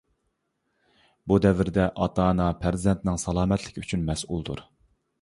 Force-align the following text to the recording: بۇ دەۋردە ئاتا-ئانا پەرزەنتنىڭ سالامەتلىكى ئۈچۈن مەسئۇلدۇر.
بۇ 1.33 1.37
دەۋردە 1.47 1.87
ئاتا-ئانا 1.91 2.49
پەرزەنتنىڭ 2.65 3.23
سالامەتلىكى 3.29 3.87
ئۈچۈن 3.89 4.11
مەسئۇلدۇر. 4.13 4.69